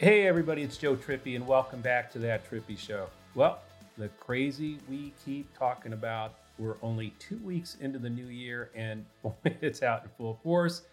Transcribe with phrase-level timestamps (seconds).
[0.00, 3.10] Hey, everybody, it's Joe Trippi, and welcome back to that Trippi Show.
[3.34, 3.58] Well,
[3.98, 9.04] the crazy we keep talking about, we're only two weeks into the new year, and
[9.44, 10.84] it's out in full force.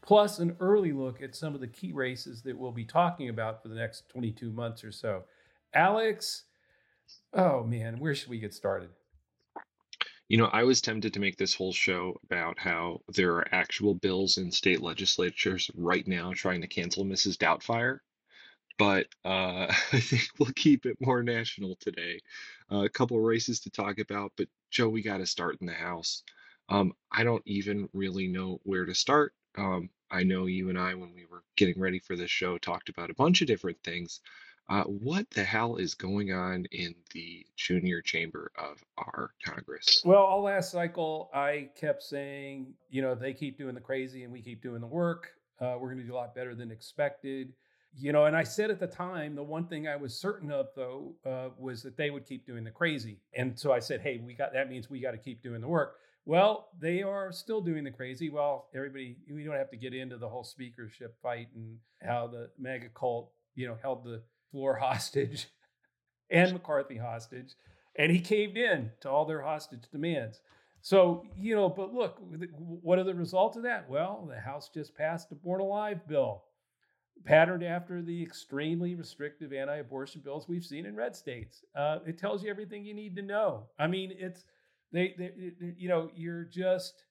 [0.00, 3.60] Plus, an early look at some of the key races that we'll be talking about
[3.60, 5.24] for the next 22 months or so.
[5.74, 6.44] Alex,
[7.34, 8.90] oh man, where should we get started?
[10.28, 13.94] You know, I was tempted to make this whole show about how there are actual
[13.94, 17.36] bills in state legislatures right now trying to cancel Mrs.
[17.36, 17.98] Doubtfire,
[18.78, 22.20] but uh, I think we'll keep it more national today.
[22.70, 25.72] Uh, a couple races to talk about, but Joe, we got to start in the
[25.72, 26.22] House.
[26.68, 29.34] Um, I don't even really know where to start.
[29.58, 32.88] Um, I know you and I, when we were getting ready for this show, talked
[32.88, 34.20] about a bunch of different things.
[34.68, 40.02] Uh, what the hell is going on in the junior chamber of our Congress?
[40.04, 44.32] Well, all last cycle, I kept saying, you know, they keep doing the crazy and
[44.32, 45.32] we keep doing the work.
[45.60, 47.52] Uh, we're going to do a lot better than expected.
[47.94, 50.68] You know, and I said at the time, the one thing I was certain of,
[50.74, 53.18] though, uh, was that they would keep doing the crazy.
[53.34, 55.68] And so I said, hey, we got that means we got to keep doing the
[55.68, 55.96] work.
[56.24, 58.30] Well, they are still doing the crazy.
[58.30, 62.48] Well, everybody, we don't have to get into the whole speakership fight and how the
[62.58, 65.48] mega cult, you know, held the floor hostage
[66.30, 67.54] and McCarthy hostage.
[67.96, 70.40] And he caved in to all their hostage demands.
[70.80, 72.18] So, you know, but look,
[72.58, 73.88] what are the results of that?
[73.88, 76.42] Well, the House just passed a Born Alive bill,
[77.24, 81.64] patterned after the extremely restrictive anti abortion bills we've seen in red states.
[81.74, 83.64] Uh, it tells you everything you need to know.
[83.78, 84.44] I mean, it's,
[84.92, 85.32] they, they,
[85.76, 87.04] you know, you're just,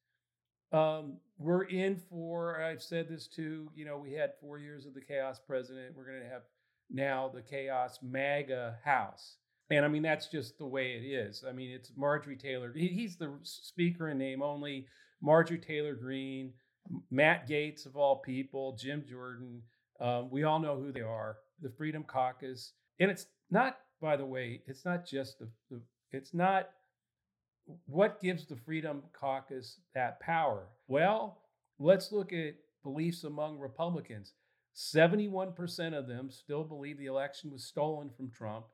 [0.71, 4.93] um, we're in for, I've said this too, you know, we had four years of
[4.93, 5.95] the chaos president.
[5.95, 6.43] We're going to have
[6.89, 9.37] now the chaos MAGA house.
[9.69, 11.43] And I mean, that's just the way it is.
[11.47, 12.73] I mean, it's Marjorie Taylor.
[12.75, 14.85] He's the speaker in name only.
[15.21, 16.51] Marjorie Taylor Greene,
[17.09, 19.61] Matt Gaetz of all people, Jim Jordan.
[20.01, 21.37] Um, we all know who they are.
[21.61, 22.73] The Freedom Caucus.
[22.99, 25.81] And it's not, by the way, it's not just the, the
[26.11, 26.69] it's not
[27.85, 30.67] what gives the Freedom Caucus that power.
[30.87, 31.37] Well,
[31.79, 34.33] let's look at beliefs among Republicans.
[34.75, 38.65] 71% of them still believe the election was stolen from Trump.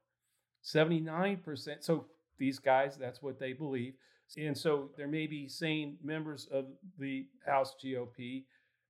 [0.64, 1.84] 79%.
[1.84, 2.06] So
[2.38, 3.94] these guys, that's what they believe.
[4.38, 6.66] And so there may be sane members of
[7.00, 8.44] the House GOP,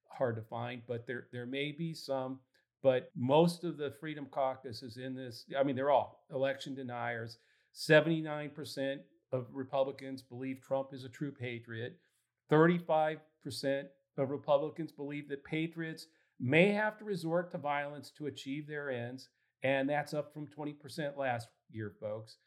[0.09, 2.40] hard to find, but there there may be some.
[2.84, 5.45] But most of the Freedom Caucus is in this.
[5.57, 7.40] I mean, they're all election deniers.
[7.75, 9.00] 79%
[9.31, 11.97] of Republicans believe Trump is a true patriot.
[12.51, 13.17] 35%
[14.17, 16.07] of Republicans believe that patriots
[16.40, 19.29] may have to resort to violence to achieve their ends,
[19.63, 22.38] and that's up from 20% last year, folks.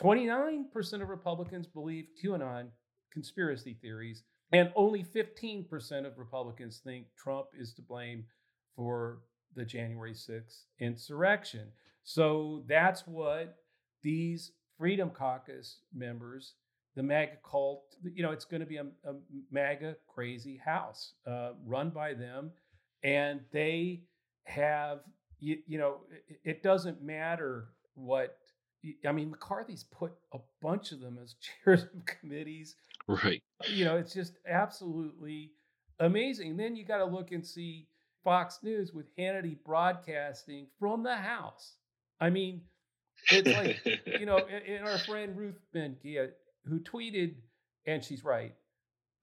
[0.00, 2.68] 29% of Republicans believe QAnon
[3.12, 4.22] conspiracy theories,
[4.52, 8.24] and only 15% of Republicans think Trump is to blame
[8.76, 9.20] for
[9.54, 11.68] the January 6th insurrection.
[12.04, 13.56] So that's what
[14.02, 16.54] these Freedom Caucus members,
[16.96, 19.14] the MAGA cult, you know, it's going to be a, a
[19.50, 22.50] MAGA crazy house uh, run by them
[23.02, 24.02] and they
[24.44, 25.00] have
[25.38, 28.38] you, you know it, it doesn't matter what
[29.06, 31.34] I mean, McCarthy's put a bunch of them as
[31.64, 32.76] chairs of committees.
[33.06, 33.42] Right.
[33.68, 35.52] You know, it's just absolutely
[36.00, 36.56] amazing.
[36.56, 37.86] Then you got to look and see
[38.24, 41.76] Fox News with Hannity broadcasting from the House.
[42.20, 42.62] I mean,
[43.30, 46.30] it's like, you know, and our friend Ruth Ben-Ghiat, uh,
[46.68, 47.34] who tweeted,
[47.86, 48.54] and she's right,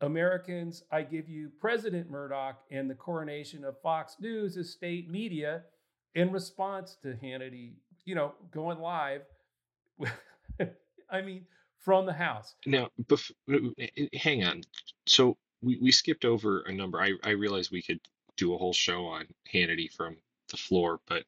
[0.02, 5.64] Americans, I give you President Murdoch and the coronation of Fox News as state media
[6.16, 7.74] in response to Hannity,
[8.06, 9.22] you know, going live.
[11.10, 11.46] I mean,
[11.80, 12.56] from the House.
[12.66, 13.32] Now, bef-
[14.14, 14.62] hang on.
[15.08, 17.02] So we, we skipped over a number.
[17.02, 18.00] I, I realize we could
[18.38, 20.18] do a whole show on Hannity from
[20.50, 21.24] the floor, but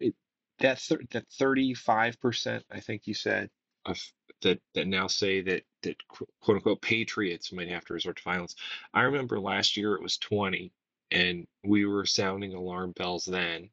[0.00, 0.14] it,
[0.58, 0.80] that
[1.10, 3.50] that 35%, I think you said,
[3.86, 4.00] of
[4.42, 8.54] that that now say that that quote unquote patriots might have to resort to violence.
[8.92, 10.72] I remember last year it was 20
[11.10, 13.70] and we were sounding alarm bells then.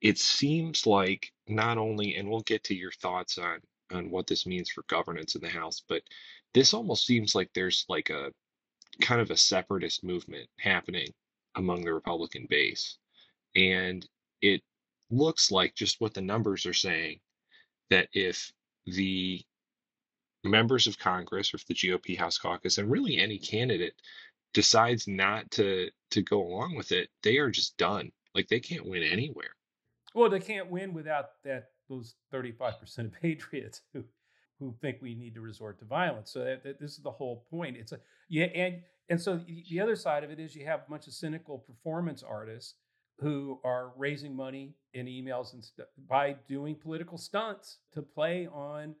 [0.00, 3.60] It seems like not only and we'll get to your thoughts on
[3.92, 6.02] on what this means for governance in the House, but
[6.54, 8.32] this almost seems like there's like a
[9.00, 11.08] kind of a separatist movement happening
[11.54, 12.98] among the Republican base.
[13.54, 14.06] And
[14.42, 14.62] it
[15.10, 17.20] looks like just what the numbers are saying
[17.90, 18.52] that if
[18.86, 19.42] the
[20.44, 23.94] members of Congress or if the GOP House caucus and really any candidate
[24.54, 28.10] decides not to to go along with it, they are just done.
[28.34, 29.54] Like they can't win anywhere.
[30.16, 34.02] Well, they can't win without that those 35% of patriots who
[34.58, 36.30] who think we need to resort to violence.
[36.30, 37.76] So that, that this is the whole point.
[37.76, 38.80] It's a yeah, and
[39.10, 42.22] and so the other side of it is you have a bunch of cynical performance
[42.22, 42.76] artists
[43.20, 48.94] who are raising money in emails and st- by doing political stunts to play on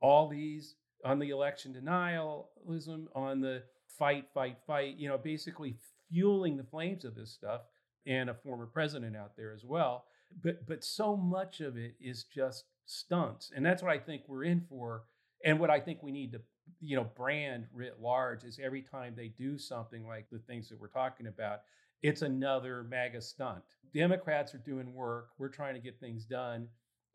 [0.00, 3.62] all these on the election denialism, on the
[3.98, 4.96] fight, fight, fight.
[4.96, 5.76] You know, basically
[6.10, 7.60] fueling the flames of this stuff,
[8.06, 10.06] and a former president out there as well.
[10.42, 14.44] But but so much of it is just stunts, and that's what I think we're
[14.44, 15.04] in for,
[15.44, 16.40] and what I think we need to
[16.80, 20.80] you know brand writ large is every time they do something like the things that
[20.80, 21.60] we're talking about
[22.02, 23.62] it's another MAGA stunt.
[23.94, 25.28] Democrats are doing work.
[25.38, 26.68] We're trying to get things done.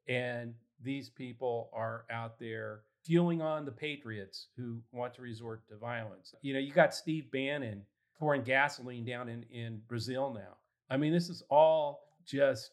[0.07, 5.77] And these people are out there fueling on the patriots who want to resort to
[5.77, 6.33] violence.
[6.41, 7.83] You know, you got Steve Bannon
[8.17, 10.55] pouring gasoline down in, in Brazil now.
[10.89, 12.71] I mean, this is all just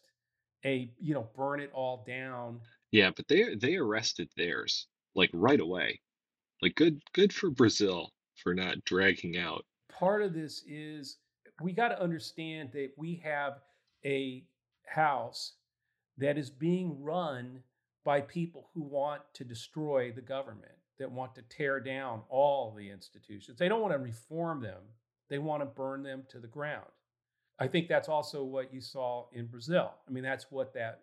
[0.63, 2.59] a, you know, burn it all down.
[2.91, 5.99] Yeah, but they they arrested theirs like right away.
[6.61, 9.65] Like good good for Brazil for not dragging out.
[9.89, 11.17] Part of this is
[11.61, 13.59] we got to understand that we have
[14.05, 14.43] a
[14.85, 15.53] house
[16.17, 17.61] that is being run
[18.03, 22.89] by people who want to destroy the government, that want to tear down all the
[22.89, 23.57] institutions.
[23.57, 24.81] They don't want to reform them,
[25.29, 26.85] they want to burn them to the ground.
[27.59, 29.93] I think that's also what you saw in Brazil.
[30.07, 31.01] I mean, that's what that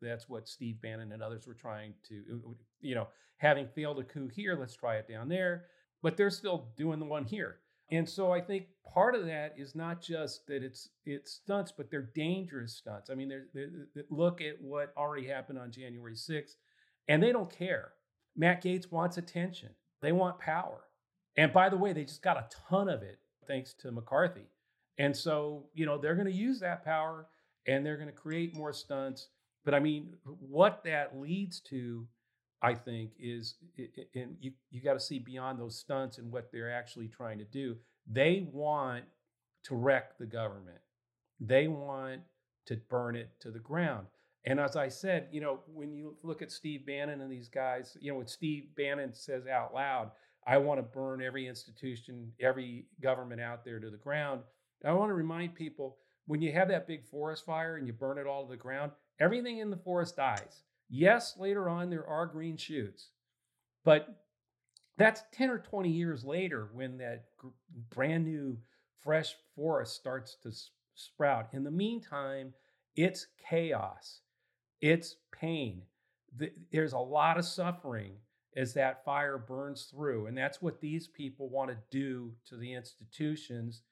[0.00, 2.50] that's what Steve Bannon and others were trying to, uh,
[2.80, 3.08] you know,
[3.38, 5.64] having failed a coup here, let's try it down there.
[6.02, 7.56] But they're still doing the one here.
[7.90, 11.90] And so I think part of that is not just that it's it's stunts, but
[11.90, 13.10] they're dangerous stunts.
[13.10, 16.54] I mean, they're, they're, look at what already happened on January 6th,
[17.08, 17.92] and they don't care.
[18.36, 19.70] Matt Gaetz wants attention.
[20.00, 20.84] They want power.
[21.36, 24.50] And by the way, they just got a ton of it thanks to McCarthy.
[24.98, 27.26] And so, you know, they're going to use that power
[27.66, 29.28] and they're going to create more stunts.
[29.64, 32.06] But I mean, what that leads to
[32.60, 33.54] I think is,
[34.14, 37.44] and you you got to see beyond those stunts and what they're actually trying to
[37.44, 37.76] do.
[38.10, 39.04] They want
[39.64, 40.78] to wreck the government.
[41.40, 42.22] They want
[42.66, 44.06] to burn it to the ground.
[44.44, 47.96] And as I said, you know, when you look at Steve Bannon and these guys,
[48.00, 50.10] you know, what Steve Bannon says out loud,
[50.46, 54.40] I want to burn every institution, every government out there to the ground.
[54.84, 58.18] I want to remind people when you have that big forest fire and you burn
[58.18, 60.62] it all to the ground, everything in the forest dies.
[60.88, 63.10] Yes, later on there are green shoots,
[63.84, 64.24] but
[64.96, 67.26] that's 10 or 20 years later when that
[67.90, 68.58] brand new
[69.00, 70.50] fresh forest starts to
[70.94, 71.48] sprout.
[71.52, 72.52] In the meantime,
[72.96, 74.20] it's chaos,
[74.80, 75.82] it's pain.
[76.72, 78.12] There's a lot of suffering
[78.56, 80.26] as that fire burns through.
[80.26, 83.82] And that's what these people want to do to the institutions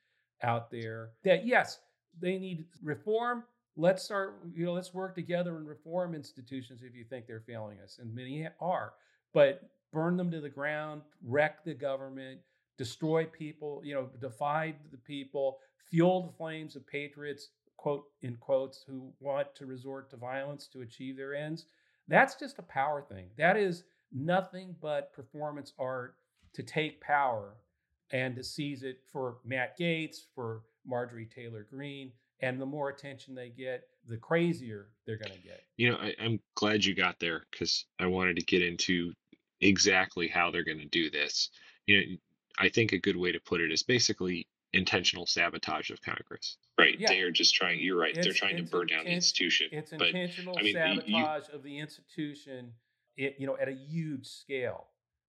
[0.43, 1.79] out there that, yes,
[2.21, 3.45] they need reform.
[3.77, 7.79] Let's start you know let's work together and reform institutions if you think they're failing
[7.81, 8.95] us and many are.
[9.35, 12.41] But burn them to the ground wreck the government
[12.79, 15.59] destroy people you know divide the people
[15.89, 20.81] fuel the flames of patriots quote in quotes who want to resort to violence to
[20.81, 21.67] achieve their ends.
[22.09, 23.27] That's just a power thing.
[23.37, 26.17] That is nothing but performance art
[26.55, 27.55] to take power
[28.13, 33.35] and to seize it for matt Gaetz, for marjorie taylor greene and the more attention
[33.35, 35.63] they get, the crazier they're going to get.
[35.77, 39.13] You know, I, I'm glad you got there because I wanted to get into
[39.61, 41.51] exactly how they're going to do this.
[41.87, 42.17] You know,
[42.59, 46.59] I think a good way to put it is basically intentional sabotage of Congress.
[46.79, 46.97] Right.
[46.99, 47.09] Yeah.
[47.09, 48.15] They are just trying, you're right.
[48.15, 49.69] It's, they're trying to burn down the institution.
[49.73, 52.73] It's but, intentional I mean, sabotage you, of the institution,
[53.17, 54.89] it, you know, at a huge scale.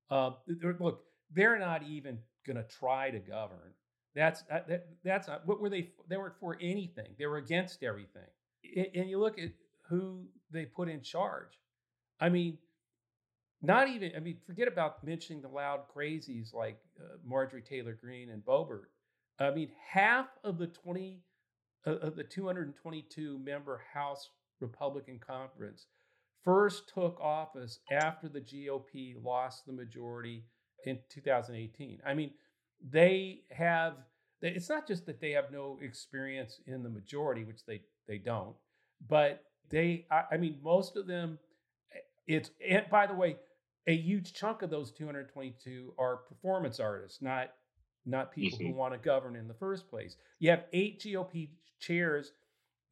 [0.09, 0.31] Uh,
[0.79, 1.03] look,
[1.33, 3.73] they're not even going to try to govern.
[4.15, 5.91] That's uh, that, that's not, what were they?
[6.07, 7.09] They weren't for anything.
[7.19, 8.23] They were against everything.
[8.95, 9.51] And you look at
[9.89, 11.59] who they put in charge.
[12.19, 12.57] I mean,
[13.61, 14.13] not even.
[14.15, 18.87] I mean, forget about mentioning the loud crazies like uh, Marjorie Taylor Greene and Boebert.
[19.39, 21.21] I mean, half of the twenty
[21.85, 25.85] uh, of the 222 member House Republican conference
[26.43, 30.43] first took office after the GOP lost the majority
[30.85, 31.99] in 2018.
[32.05, 32.31] I mean
[32.91, 33.93] they have
[34.41, 38.55] it's not just that they have no experience in the majority which they they don't
[39.09, 41.39] but they i, I mean most of them
[41.95, 43.37] eh, it's and by the way
[43.87, 47.53] a huge chunk of those 222 are performance artists, not
[48.05, 48.67] not people Mhm.
[48.67, 50.15] who want to govern in the first place.
[50.39, 52.33] You have eight GOP chairs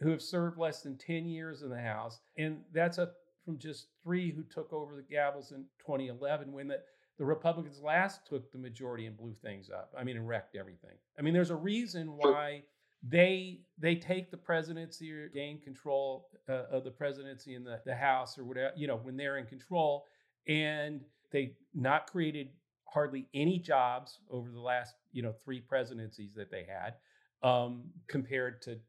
[0.01, 3.13] who have served less than 10 years in the House, and that's a
[3.43, 6.81] from just three who took over the gavels in 2011 when the,
[7.17, 9.93] the Republicans last took the majority and blew things up.
[9.97, 10.97] I mean, and wrecked everything.
[11.17, 12.63] I mean, there's a reason why
[13.07, 17.95] they they take the presidency or gain control uh, of the presidency in the, the
[17.95, 20.05] House or whatever, you know, when they're in control,
[20.47, 22.49] and they not created
[22.95, 26.93] hardly any jobs over the last you know three presidencies that they had
[27.47, 28.79] um, compared to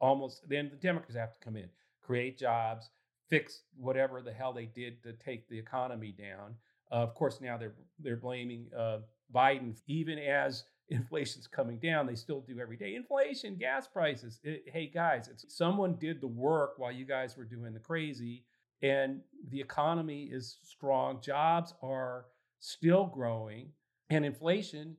[0.00, 1.68] almost then the democrats have to come in
[2.02, 2.90] create jobs
[3.30, 6.54] fix whatever the hell they did to take the economy down
[6.92, 8.98] uh, of course now they're they're blaming uh,
[9.34, 12.94] biden even as inflation's coming down they still do every day.
[12.94, 17.72] Inflation gas prices It- hey guys someone did the work while you guys were doing
[17.72, 18.44] the crazy
[18.82, 22.26] and the economy is strong jobs are
[22.60, 23.70] still growing
[24.10, 24.96] and inflation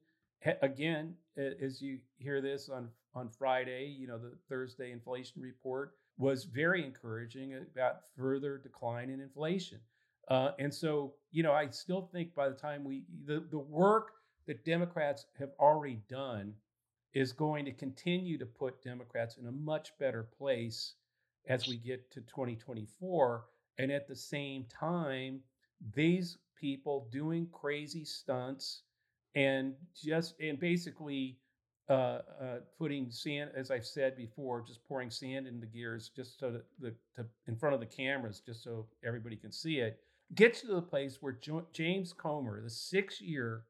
[0.64, 6.46] again as you hear this on on friday you know the thursday inflation report was
[6.46, 9.80] very encouraging about further decline in inflation
[10.30, 14.12] uh, and so you know i still think by the time we the, the work
[14.48, 16.54] that democrats have already done
[17.14, 20.94] is going to continue to put democrats in a much better place
[21.48, 23.46] as we get to 2024
[23.78, 25.40] and at the same time
[25.94, 28.82] these people doing crazy stunts
[29.36, 31.38] and just and basically
[31.88, 32.22] uh, uh,
[32.80, 36.66] putting sand, as I've said before, just pouring sand in the gears just so that
[36.80, 40.00] the to, in front of the cameras, just so everybody can see it,
[40.34, 43.64] gets to the place where jo- James Comer, the six-year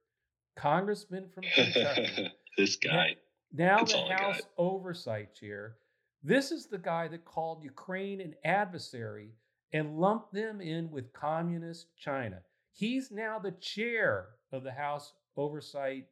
[0.58, 3.16] congressman from Kentucky, this guy.
[3.54, 4.00] now That's the.
[4.14, 5.76] House Oversight Chair.
[6.24, 9.30] This is the guy that called Ukraine an adversary
[9.74, 12.40] and lumped them in with communist China.
[12.72, 16.08] He's now the chair of the House Oversight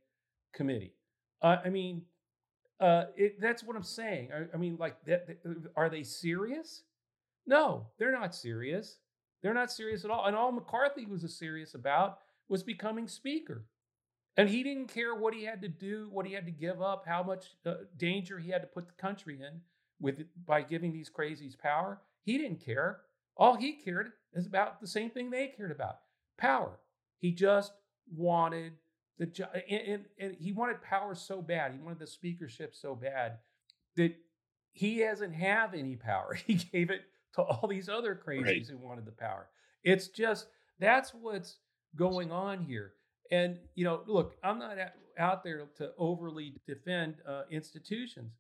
[0.54, 0.94] Committee.
[1.42, 2.04] Uh, I mean,
[2.80, 4.30] uh, it, that's what I'm saying.
[4.34, 5.38] I, I mean, like, that, that-
[5.76, 6.84] are they serious?
[7.48, 8.98] No, they're not serious.
[9.44, 10.26] They're not serious at all.
[10.26, 13.66] And all McCarthy was serious about was becoming speaker.
[14.36, 17.04] And he didn't care what he had to do, what he had to give up,
[17.06, 19.62] how much uh, danger he had to put the country in
[20.00, 22.02] with by giving these crazies power.
[22.24, 23.02] He didn't care.
[23.38, 26.00] All he cared is about the same thing they cared about:
[26.38, 26.80] power.
[27.20, 27.74] He just
[28.12, 28.74] wanted
[29.20, 31.74] the jo- and, and, and he wanted power so bad.
[31.74, 33.38] He wanted the speakership so bad
[33.98, 34.16] that
[34.72, 36.34] he doesn't have any power.
[36.48, 37.02] He gave it
[37.36, 38.68] to all these other crazies Right.
[38.68, 39.50] who wanted the power.
[39.84, 40.48] It's just
[40.80, 41.58] that's what's
[41.96, 42.94] going on here.
[43.32, 48.34] And you know, look, I'm not out- out there to overly defend uh, institutions,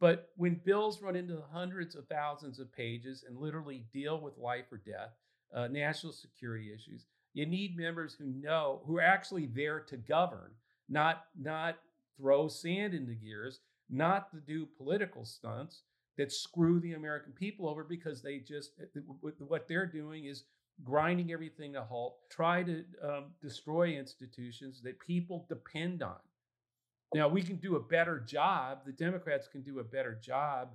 [0.00, 4.66] but when bills run into hundreds of thousands of pages and literally deal with life
[4.70, 5.12] or death,
[5.54, 10.50] uh, national security issues, you need members who know who are actually there to govern,
[10.88, 11.78] not not
[12.16, 15.82] throw sand in the gears, not to do political stunts
[16.20, 19.00] that screw the American people over because they just eh,
[19.48, 20.44] what they're doing is
[20.84, 26.18] grinding everything to halt, try to um, destroy institutions that people depend on.
[27.14, 30.74] Now, we can do a better job, the Democrats can do a better job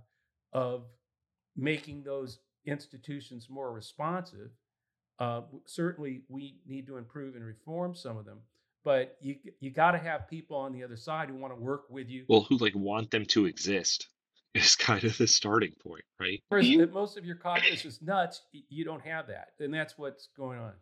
[0.51, 0.85] of
[1.55, 4.49] making those institutions more responsive.
[5.19, 8.39] Uh, certainly, we need to improve and reform some of them,
[8.83, 11.83] but you you got to have people on the other side who want to work
[11.87, 12.25] with you.
[12.27, 14.07] Well, who like want them to exist
[14.55, 16.41] is kind of the starting point, right?
[16.49, 20.29] Whereas You- most of your caucus is nuts, you don't have that, and that's what's
[20.35, 20.73] going on.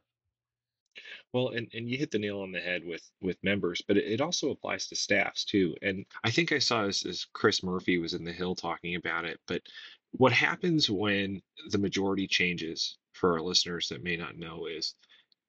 [1.33, 4.05] Well, and, and you hit the nail on the head with with members, but it,
[4.05, 5.75] it also applies to staffs too.
[5.81, 9.25] And I think I saw as, as Chris Murphy was in the Hill talking about
[9.25, 9.39] it.
[9.47, 9.63] But
[10.11, 14.93] what happens when the majority changes, for our listeners that may not know, is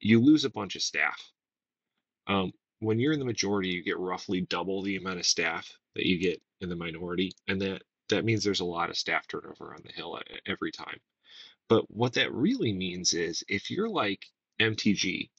[0.00, 1.22] you lose a bunch of staff.
[2.26, 6.06] Um, when you're in the majority, you get roughly double the amount of staff that
[6.06, 9.74] you get in the minority, and that that means there's a lot of staff turnover
[9.74, 11.00] on the Hill every time.
[11.68, 14.26] But what that really means is if you're like
[14.60, 15.30] MTG,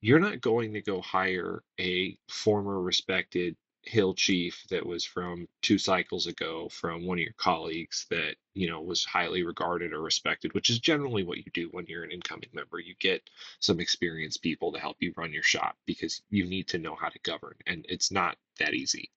[0.00, 5.78] you're not going to go hire a former respected Hill chief that was from two
[5.78, 10.52] cycles ago from one of your colleagues that, you know, was highly regarded or respected,
[10.52, 12.80] which is generally what you do when you're an incoming member.
[12.80, 13.22] You get
[13.60, 17.08] some experienced people to help you run your shop because you need to know how
[17.08, 19.10] to govern, and it's not that easy.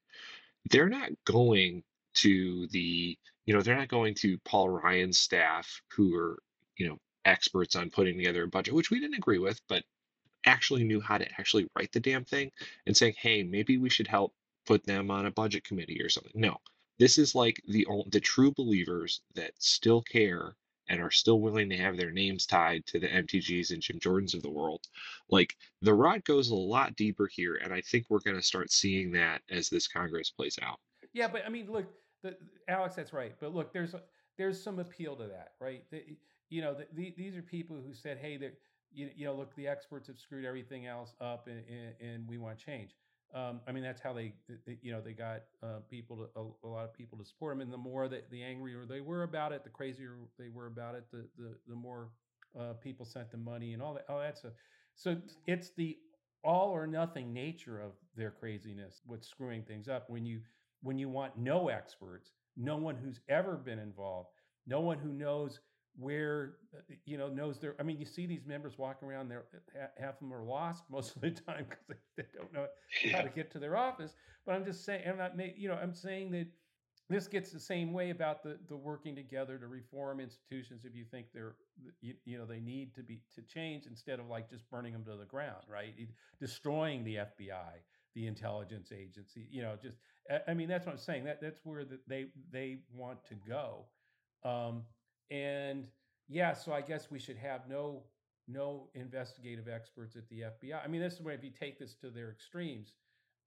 [0.70, 1.84] They're not going
[2.16, 6.40] to the, you know, they're not going to Paul Ryan's staff who are,
[6.78, 9.84] you know, experts on putting together a budget, which we didn't agree with, but
[10.46, 12.52] actually knew how to actually write the damn thing
[12.86, 14.34] and saying, hey, maybe we should help
[14.66, 16.32] put them on a budget committee or something.
[16.36, 16.58] No,
[17.00, 20.56] this is like the the true believers that still care
[20.90, 24.34] and are still willing to have their names tied to the MTGs and Jim Jordans
[24.34, 24.82] of the world.
[25.30, 28.72] Like the rod goes a lot deeper here, and I think we're going to start
[28.72, 30.80] seeing that as this Congress plays out.
[31.14, 31.86] Yeah, but I mean, look,
[32.24, 32.38] the,
[32.68, 33.34] Alex, that's right.
[33.40, 33.96] But look, there's
[34.38, 35.84] there's some appeal to that, right?
[35.92, 36.04] The,
[36.50, 38.38] you know, the, the, these are people who said, hey,
[38.94, 42.38] you, you know, look, the experts have screwed everything else up, and, and, and we
[42.38, 42.92] want change.
[43.34, 44.34] Um, I mean, that's how they,
[44.66, 47.54] they, you know, they got uh, people to a, a, lot of people to support
[47.54, 47.62] them.
[47.62, 50.96] And the more that the angrier they were about it, the crazier they were about
[50.96, 52.10] it, the the, the more
[52.60, 54.06] uh, people sent them money and all that.
[54.10, 54.52] Oh, that's a
[54.96, 55.16] so
[55.48, 55.98] it's the
[56.44, 60.42] all or nothing nature of their craziness what's screwing things up when you
[60.82, 64.30] when you want no experts no one who's ever been involved
[64.68, 65.60] no one who knows
[65.98, 69.44] where uh, you know knows their i mean you see these members walking around there
[70.00, 72.66] half of them are lost most of the time because they, they, don't know
[73.04, 73.18] yeah.
[73.18, 74.14] how to get to their office
[74.46, 76.48] but i'm just saying i'm not you know i'm saying that
[77.10, 81.04] this gets the same way about the the working together to reform institutions if you
[81.12, 81.56] think they're
[82.00, 85.04] you, you know they need to be to change instead of like just burning them
[85.04, 85.94] to the ground right
[86.40, 87.82] destroying the fbi
[88.16, 89.98] the intelligence agency you know just
[90.48, 93.86] i mean that's what i'm saying that that's where the, they they want to go
[94.44, 94.84] um,
[95.30, 95.88] and
[96.28, 98.04] yeah, so I guess we should have no
[98.48, 100.84] no investigative experts at the FBI.
[100.84, 102.94] I mean, this is where if you take this to their extremes,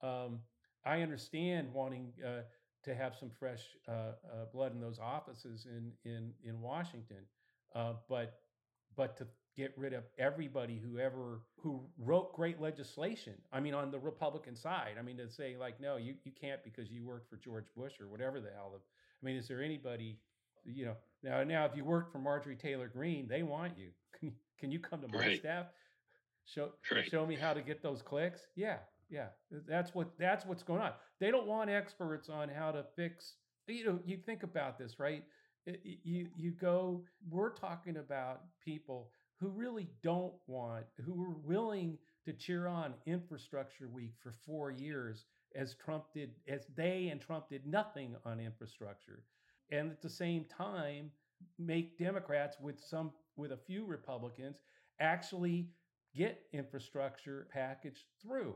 [0.02, 0.40] um,
[0.85, 2.42] I understand wanting uh,
[2.85, 4.12] to have some fresh uh, uh,
[4.52, 7.25] blood in those offices in in in Washington,
[7.75, 8.40] uh, but
[8.97, 13.34] but to get rid of everybody who ever who wrote great legislation.
[13.52, 16.62] I mean, on the Republican side, I mean, to say like, no, you you can't
[16.64, 18.73] because you worked for George Bush or whatever the hell.
[18.75, 20.18] I mean, is there anybody
[20.64, 23.88] you know now now if you work for Marjorie Taylor Greene, they want you.
[24.20, 25.38] Can can you come to my right.
[25.38, 25.66] staff?
[26.46, 27.04] Show right.
[27.11, 28.40] show me how to get those clicks.
[28.54, 28.76] Yeah,
[29.11, 29.26] yeah.
[29.66, 30.92] That's what that's what's going on.
[31.20, 33.34] They don't want experts on how to fix.
[33.66, 35.25] You know, you think about this, right?
[35.82, 37.02] You you go.
[37.28, 39.11] We're talking about people
[39.41, 45.26] who really don't want, who are willing to cheer on infrastructure week for four years
[45.55, 49.23] as Trump did, as they and Trump did nothing on infrastructure
[49.71, 51.11] and at the same time
[51.58, 54.56] make Democrats with some with a few Republicans
[55.00, 55.69] actually
[56.15, 58.54] get infrastructure package through.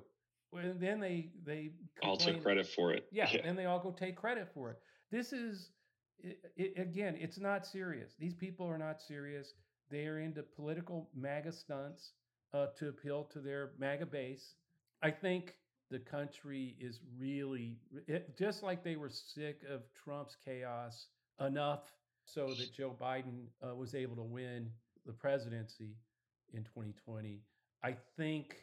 [0.54, 3.06] And then they they all took credit for it.
[3.12, 4.78] Yeah, yeah, and they all go take credit for it.
[5.10, 5.70] This is
[6.20, 8.14] it, it, again, it's not serious.
[8.18, 9.54] These people are not serious.
[9.90, 12.12] They are into political MAGA stunts
[12.52, 14.54] uh, to appeal to their MAGA base.
[15.02, 15.54] I think
[15.90, 21.06] the country is really it, just like they were sick of Trump's chaos
[21.40, 21.92] enough
[22.24, 24.70] so that Joe Biden uh, was able to win
[25.06, 25.96] the presidency
[26.52, 27.40] in 2020.
[27.82, 28.56] I think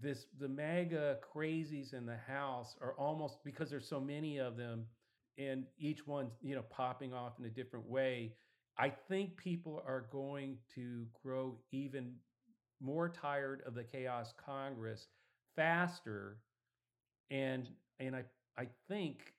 [0.00, 4.84] this the MAGA crazies in the House are almost because there's so many of them,
[5.38, 8.34] and each one you know popping off in a different way.
[8.78, 12.14] I think people are going to grow even
[12.80, 15.06] more tired of the chaos Congress
[15.54, 16.38] faster
[17.30, 17.68] and
[18.00, 18.24] and I
[18.58, 19.34] I think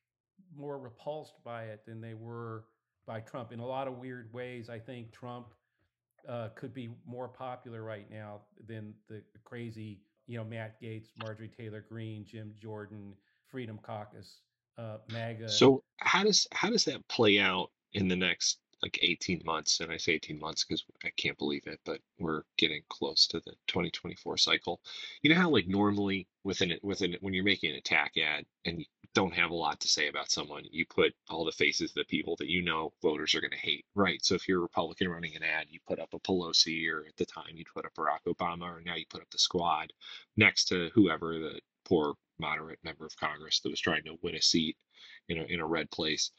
[0.55, 2.65] more repulsed by it than they were
[3.05, 4.69] by Trump in a lot of weird ways.
[4.69, 5.47] I think Trump
[6.27, 11.49] uh, could be more popular right now than the crazy, you know, Matt Gaetz, Marjorie
[11.49, 13.13] Taylor Greene, Jim Jordan,
[13.47, 14.39] Freedom Caucus,
[14.77, 15.49] uh, MAGA.
[15.49, 19.81] So how does how does that play out in the next like 18 months.
[19.81, 23.39] And I say 18 months because I can't believe it, but we're getting close to
[23.41, 24.81] the 2024 cycle.
[25.23, 28.79] You know how like normally within it, within when you're making an attack ad and
[28.81, 31.95] you don't have a lot to say about someone, you put all the faces of
[31.95, 34.23] the people that you know voters are going to hate, right?
[34.25, 37.17] So if you're a Republican running an ad, you put up a Pelosi, or at
[37.17, 39.93] the time you put up Barack Obama, or now you put up the squad
[40.37, 44.41] next to whoever the poor moderate member of Congress that was trying to win a
[44.41, 44.77] seat
[45.29, 46.31] in a in a red place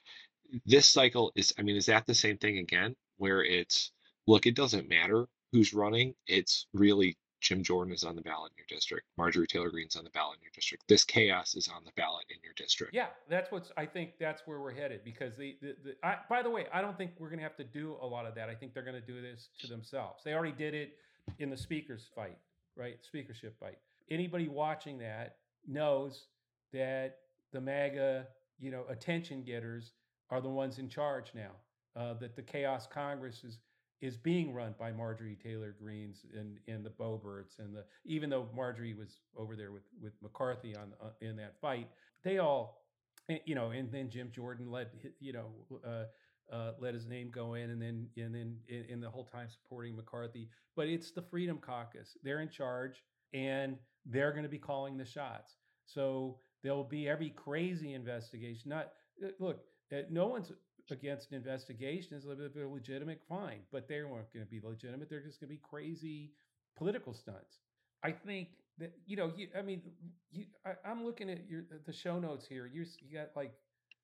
[0.67, 3.93] this cycle is i mean is that the same thing again where it's
[4.27, 8.57] look it doesn't matter who's running it's really jim jordan is on the ballot in
[8.59, 11.85] your district marjorie taylor greene's on the ballot in your district this chaos is on
[11.85, 12.95] the ballot in your district.
[12.95, 16.43] Yeah that's what's i think that's where we're headed because the, the, the I, by
[16.43, 18.49] the way i don't think we're going to have to do a lot of that
[18.49, 20.93] i think they're going to do this to themselves they already did it
[21.39, 22.39] in the speakers fight
[22.77, 23.79] right speakership fight.
[24.11, 26.27] Anybody watching that knows
[26.73, 27.19] that
[27.53, 28.27] the maga
[28.59, 29.93] you know attention getters
[30.31, 31.51] are the ones in charge now.
[31.97, 33.59] Uh, that the Chaos Congress is
[34.01, 38.49] is being run by Marjorie Taylor Greenes and and the Boeberts and the even though
[38.55, 41.89] Marjorie was over there with with McCarthy on uh, in that fight,
[42.25, 42.83] they all
[43.31, 44.89] eh, you know, and then Jim Jordan led
[45.21, 45.47] you know.
[45.87, 46.05] Uh,
[46.53, 49.49] uh, let his name go in, and then and then in, in the whole time
[49.49, 50.49] supporting McCarthy.
[50.77, 55.07] But it's the Freedom Caucus; they're in charge, and they're going to be calling the
[55.07, 55.57] shots.
[55.87, 58.69] So there'll be every crazy investigation.
[58.71, 60.53] Not eh, look, uh, no one's
[60.91, 63.61] against investigations, if they're legitimate, fine.
[63.73, 65.09] But they weren't going to be legitimate.
[65.09, 66.33] They're just going to be crazy
[66.77, 67.61] political stunts.
[68.03, 69.83] I think that you know, you, I mean,
[70.31, 72.67] you, I, am looking at your the show notes here.
[72.67, 73.53] You you got like,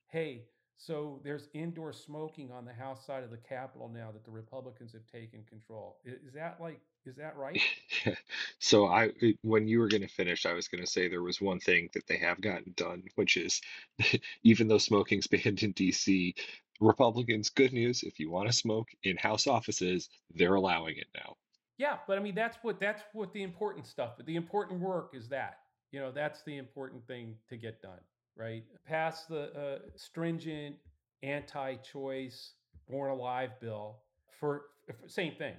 [0.09, 0.45] hey,
[0.81, 4.93] so there's indoor smoking on the House side of the Capitol now that the Republicans
[4.93, 5.99] have taken control.
[6.07, 7.61] Is that like is that right?
[8.59, 11.23] So I, uh, when you were going to finish, I was going to say there
[11.23, 13.61] was one thing that they have gotten done, which is
[14.43, 16.35] even though smoking's banned in DC,
[16.81, 21.37] Republicans, good news, if you want to smoke in House offices, they're allowing it now.
[21.77, 24.13] Yeah, but I mean that's what that's what the important stuff.
[24.17, 25.59] But the important work is that
[25.93, 28.01] you know that's the important thing to get done,
[28.41, 28.65] right?
[28.87, 30.77] Pass the uh, stringent
[31.23, 32.55] anti-choice
[32.89, 33.99] born alive bill
[34.41, 35.55] for, for same thing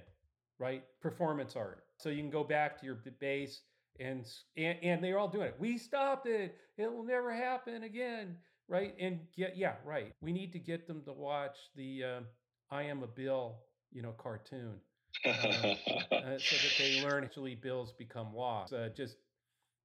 [0.62, 0.84] right?
[1.00, 1.84] Performance art.
[1.98, 3.62] So you can go back to your base
[4.00, 4.24] and,
[4.56, 5.56] and and they're all doing it.
[5.58, 6.56] We stopped it.
[6.78, 8.36] It will never happen again,
[8.68, 8.94] right?
[8.98, 10.12] And get yeah, right.
[10.22, 12.20] We need to get them to watch the uh,
[12.70, 13.56] I Am a Bill,
[13.90, 14.76] you know, cartoon.
[15.26, 15.74] uh, uh,
[16.38, 18.72] so that they learn actually bills become laws.
[18.72, 19.16] Uh, just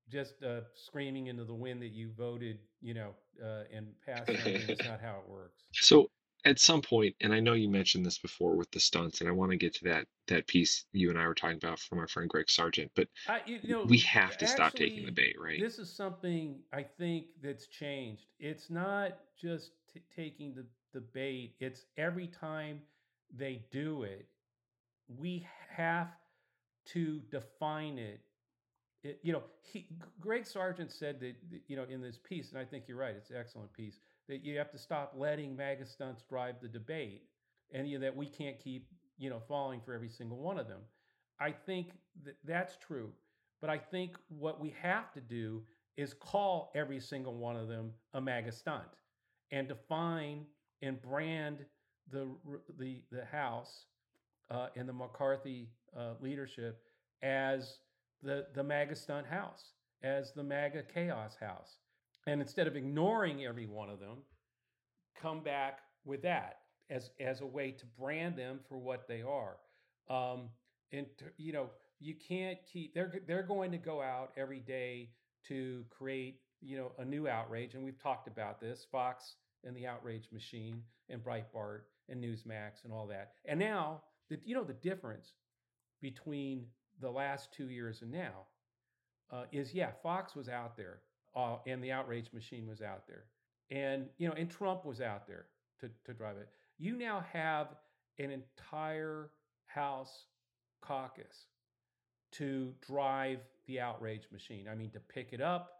[0.10, 3.12] just uh, screaming into the wind that you voted, you know,
[3.44, 5.64] uh, and passed something is not how it works.
[5.74, 6.10] So
[6.46, 9.34] at some point, and I know you mentioned this before with the stunts, and I
[9.34, 12.08] want to get to that that piece you and I were talking about from our
[12.08, 15.36] friend Greg Sargent, but I, you know, we have to actually, stop taking the bait,
[15.40, 15.62] right?
[15.62, 18.26] This is something I think that's changed.
[18.40, 22.82] It's not just t- taking the, the bait, it's every time
[23.36, 24.28] they do it,
[25.18, 26.10] we have
[26.88, 28.22] to define it.
[29.08, 29.88] It you know, he,
[30.20, 31.36] Greg Sargent said that,
[31.68, 34.44] you know, in this piece, and I think you're right, it's an excellent piece that
[34.44, 37.24] you have to stop letting MAGA stunts drive the debate
[37.72, 40.68] and you know, that we can't keep, you know, falling for every single one of
[40.68, 40.82] them.
[41.40, 41.92] I think
[42.26, 43.12] that that's true.
[43.62, 45.64] But I think what we have to do
[45.96, 48.88] is call every single one of them a MAGA stunt
[49.52, 50.46] and define
[50.82, 51.66] and brand
[52.12, 52.28] the
[52.78, 53.86] the the House
[54.52, 56.82] uh, and the McCarthy uh, leadership
[57.24, 57.80] as
[58.24, 61.78] the the MAGA stunt house, as the MAGA chaos house,
[62.26, 64.20] and instead of ignoring every one of them,
[65.20, 69.58] come back with that as as a way to brand them for what they are.
[70.10, 70.50] Um,
[70.92, 75.10] and to, you know, you can't keep they're they're going to go out every day
[75.48, 79.88] to create you know a new outrage, and we've talked about this Fox and the
[79.88, 83.34] outrage machine and Breitbart and Newsmax and all that.
[83.46, 85.34] And now the you know the difference
[86.02, 86.66] between
[87.02, 88.46] the last two years and now
[89.32, 91.00] uh, is yeah, Fox was out there
[91.36, 93.26] uh, and the outrage machine was out there,
[93.72, 95.46] and you know, and Trump was out there
[95.82, 96.50] to to drive it.
[96.78, 97.68] You now have
[98.20, 99.32] an entire
[99.66, 100.26] House
[100.82, 101.46] caucus
[102.32, 104.68] to drive the outrage machine.
[104.72, 105.74] I mean, to pick it up,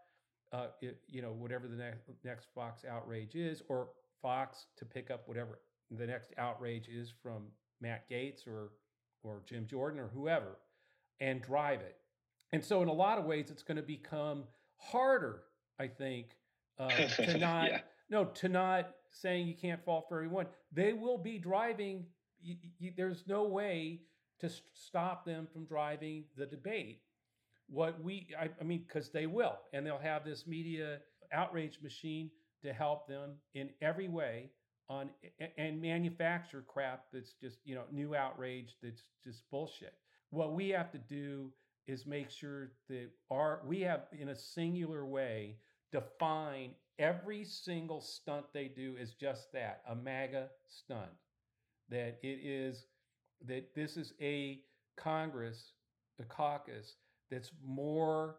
[0.52, 3.88] uh, it, you know, whatever the next next Fox outrage is, or
[4.20, 7.44] Fox to pick up whatever the next outrage is from
[7.80, 8.72] Matt Gaetz or
[9.22, 10.58] or Jim Jordan or whoever,
[11.20, 11.96] and drive it.
[12.52, 14.44] And so, in a lot of ways, it's going to become
[14.76, 15.42] harder
[15.78, 16.36] I think,
[16.78, 17.80] uh, to not yeah.
[18.10, 20.46] no to not saying you can't fall for everyone.
[20.72, 22.06] They will be driving.
[22.40, 24.02] You, you, there's no way
[24.40, 27.00] to st- stop them from driving the debate.
[27.68, 31.00] What we, I, I mean, because they will, and they'll have this media
[31.32, 32.30] outrage machine
[32.62, 34.50] to help them in every way
[34.88, 35.10] on
[35.58, 39.94] and manufacture crap that's just you know new outrage that's just bullshit.
[40.30, 41.52] What we have to do
[41.86, 45.56] is make sure that our we have in a singular way
[45.90, 51.10] define every single stunt they do is just that a MAGA stunt.
[51.88, 52.84] That it is,
[53.46, 54.60] that this is a
[54.96, 55.72] Congress,
[56.20, 56.96] a caucus
[57.30, 58.36] that's more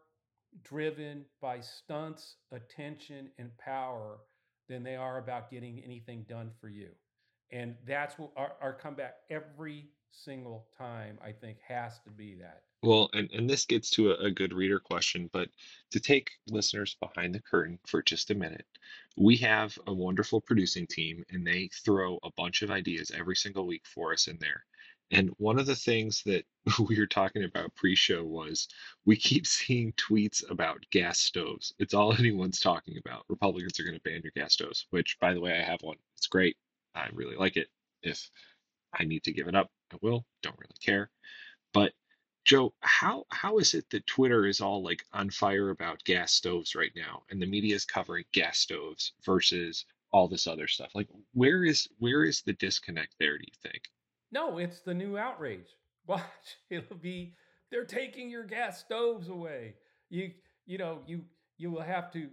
[0.63, 4.19] driven by stunts, attention, and power
[4.67, 6.89] than they are about getting anything done for you.
[7.51, 12.63] And that's what our, our comeback every single time, I think, has to be that.
[12.81, 15.49] Well, and, and this gets to a, a good reader question, but
[15.91, 18.65] to take listeners behind the curtain for just a minute,
[19.17, 23.67] we have a wonderful producing team and they throw a bunch of ideas every single
[23.67, 24.63] week for us in there.
[25.11, 26.45] And one of the things that
[26.87, 28.67] we were talking about pre show was
[29.05, 31.73] we keep seeing tweets about gas stoves.
[31.79, 33.25] It's all anyone's talking about.
[33.27, 35.97] Republicans are going to ban your gas stoves, which, by the way, I have one.
[36.17, 36.57] It's great.
[36.95, 37.67] I really like it.
[38.03, 38.29] If
[38.93, 40.25] I need to give it up, I will.
[40.41, 41.09] Don't really care.
[41.73, 41.93] But
[42.45, 46.75] Joe, how how is it that Twitter is all like on fire about gas stoves
[46.75, 50.95] right now, and the media is covering gas stoves versus all this other stuff?
[50.95, 53.37] Like, where is where is the disconnect there?
[53.37, 53.83] Do you think?
[54.31, 55.69] No, it's the new outrage.
[56.07, 57.35] Watch, it'll be
[57.69, 59.75] they're taking your gas stoves away.
[60.09, 60.31] You
[60.65, 61.25] you know you
[61.57, 62.29] you will have to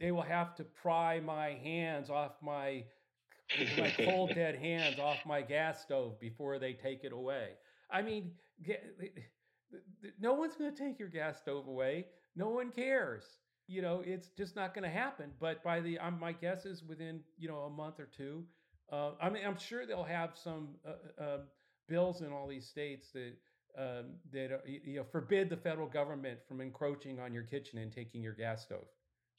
[0.00, 2.84] they will have to pry my hands off my
[3.78, 7.50] my cold dead hands off my gas stove before they take it away.
[7.90, 8.32] I mean,
[10.20, 12.06] no one's going to take your gas stove away.
[12.36, 13.24] No one cares.
[13.66, 15.30] You know, it's just not going to happen.
[15.40, 18.44] But by the, um, my guess is within you know a month or two.
[18.90, 21.38] Uh, I mean, I'm sure they'll have some uh, uh,
[21.88, 23.34] bills in all these states that
[23.78, 27.92] um, that uh, you know forbid the federal government from encroaching on your kitchen and
[27.92, 28.86] taking your gas stove.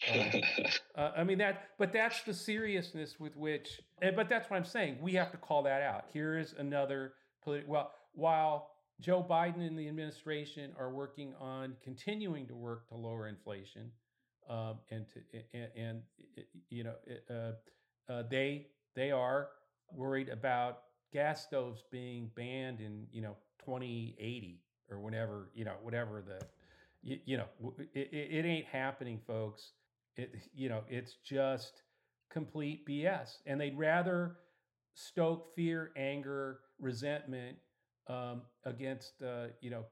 [0.10, 0.42] Um,
[0.96, 3.82] uh, I mean that, but that's the seriousness with which.
[4.00, 4.98] But that's what I'm saying.
[5.02, 6.06] We have to call that out.
[6.14, 7.72] Here is another political.
[7.72, 13.28] Well, while Joe Biden and the administration are working on continuing to work to lower
[13.28, 13.92] inflation,
[14.50, 16.02] um, and to and, and
[16.70, 16.94] you know
[17.30, 19.50] uh, uh, they they are
[19.94, 20.84] worried about
[21.14, 23.36] gas stoves being banned in you know
[23.66, 24.60] 2080
[24.90, 26.46] or whenever you know whatever the
[27.02, 27.46] you, you know
[27.94, 29.72] it, it, ain't happening folks
[30.22, 31.84] it you know it's just
[32.30, 34.38] complete bs and they'd rather
[34.94, 37.58] stoke fear anger resentment
[38.08, 39.86] um, against uh, you know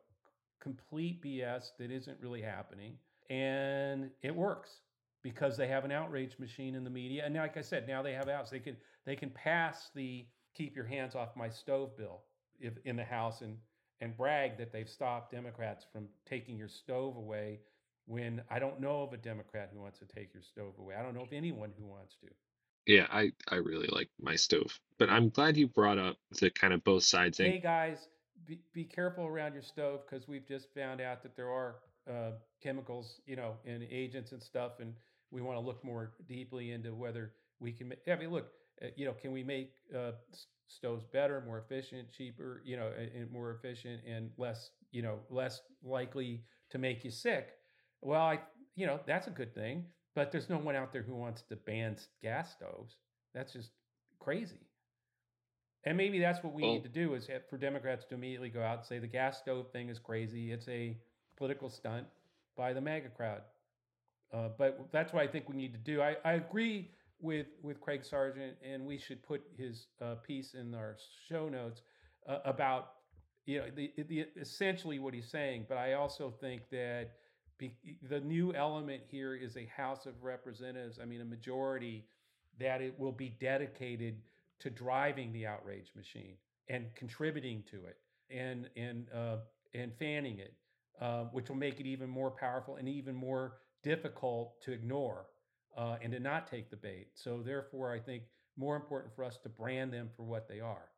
[0.60, 2.98] complete bs that isn't really happening.
[3.30, 4.82] And it works
[5.22, 7.24] because they have an outrage machine in the media.
[7.26, 8.50] And like i said now they have outs.
[8.50, 12.22] They can they can pass the keep your hands off my stove bill
[12.60, 13.58] if, in the House and
[14.02, 17.60] and brag that they've stopped Democrats from taking your stove away
[18.10, 20.95] when I don't know of a Democrat who wants to take your stove away.
[20.95, 22.28] I don't know of anyone who wants to.
[22.88, 24.80] Yeah, I, I really like my stove.
[24.98, 27.52] But I'm glad you brought up the kind of both sides thing.
[27.52, 28.08] Hey guys,
[28.48, 31.76] be, be careful around your stove because we've just found out that there are
[32.10, 32.32] uh,
[32.63, 34.95] chemicals, you know, and agents and stuff, and
[35.30, 37.93] we want to look more deeply into whether we can.
[38.12, 38.48] I mean, look,
[38.82, 40.13] uh, you know, can we make uh,
[40.65, 45.62] stoves better, more efficient, cheaper, you know, and more efficient and less, you know, less
[45.84, 46.41] likely
[46.72, 47.59] to make you sick?
[48.02, 48.40] Well, I,
[48.76, 49.86] you know, that's a good thing,
[50.16, 52.96] but there's no one out there who wants to ban gas stoves.
[53.34, 53.72] That's just
[54.20, 54.60] crazy.
[55.86, 58.62] And maybe that's what we well, need to do is for Democrats to immediately go
[58.62, 60.52] out and say the gas stove thing is crazy.
[60.52, 60.98] It's a
[61.38, 62.06] political stunt
[62.58, 63.42] by the MAGA crowd.
[64.34, 66.02] Uh, but that's what I think we need to do.
[66.02, 70.76] I, I agree with with Greg Sargent, and we should put his uh, piece in
[70.76, 71.82] our show notes
[72.28, 72.92] uh, about
[73.46, 75.66] you know the, the essentially what he's saying.
[75.68, 77.12] But I also think that
[78.10, 81.00] the new element here is a House of Representatives.
[81.02, 82.06] I mean, a majority
[82.60, 84.22] that it will be dedicated
[84.60, 86.36] to driving the outrage machine
[86.67, 87.98] and contributing to it
[88.30, 89.38] and and uh,
[89.74, 90.54] and fanning it,
[91.02, 95.26] uh, which will make it even more powerful and even more difficult to ignore
[95.78, 97.08] uh, and to not take the bait.
[97.13, 98.24] So therefore, I think
[98.58, 100.89] more important for us to brand them for what they are.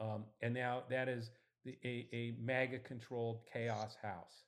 [0.00, 1.30] Um, and now that is
[1.64, 4.44] the, a, a MAGA controlled chaos house.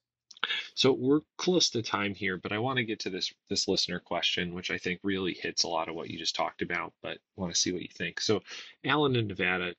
[0.74, 4.00] So we're close to time here, but I want to get to this this listener
[4.00, 7.18] question, which I think really hits a lot of what you just talked about, but
[7.37, 8.20] want to see what you think.
[8.20, 8.42] So
[8.85, 9.74] Alan in Nevada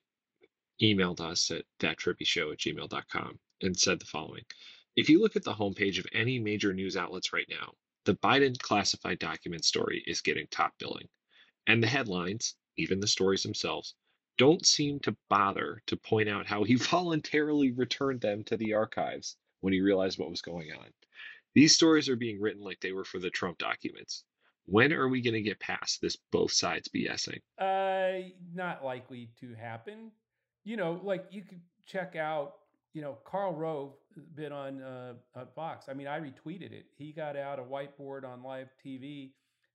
[0.80, 4.44] emailed us at thattrippishow at gmail.com and said the following.
[4.96, 8.56] If you look at the homepage of any major news outlets right now, the Biden
[8.58, 11.08] classified document story is getting top billing.
[11.66, 13.94] And the headlines, even the stories themselves,
[14.36, 19.36] don't seem to bother to point out how he voluntarily returned them to the archives
[19.64, 20.86] when he realized what was going on.
[21.54, 24.24] These stories are being written like they were for the Trump documents.
[24.66, 27.40] When are we going to get past this both sides BSing?
[27.58, 30.10] Uh, not likely to happen.
[30.64, 32.56] You know, like you could check out
[32.92, 33.92] you know, Karl Rove
[34.36, 35.14] been on uh,
[35.56, 35.86] Fox.
[35.88, 36.86] I mean, I retweeted it.
[36.96, 39.32] He got out a whiteboard on live TV